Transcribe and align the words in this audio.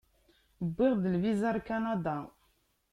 Wwiɣ-d 0.65 1.03
lviza 1.13 1.45
ar 1.49 1.57
Kanada. 1.67 2.17